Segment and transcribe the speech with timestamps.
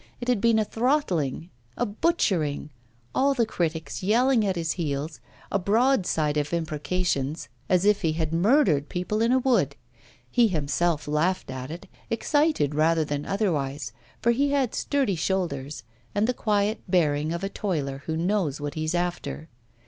[0.19, 2.71] It had been a throttling, a butchering,
[3.13, 5.19] all the critics yelling at his heels,
[5.51, 9.75] a broadside of imprecations, as if he had murdered people in a wood.
[10.27, 13.93] He himself laughed at it, excited rather than otherwise,
[14.23, 15.83] for he had sturdy shoulders
[16.15, 19.49] and the quiet bearing of a toiler who knows what he's after.